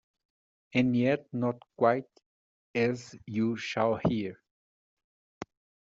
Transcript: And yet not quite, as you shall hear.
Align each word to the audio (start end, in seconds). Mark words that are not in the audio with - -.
And 0.73 0.95
yet 0.97 1.27
not 1.31 1.59
quite, 1.77 2.09
as 2.73 3.15
you 3.27 3.55
shall 3.55 3.97
hear. 4.07 4.41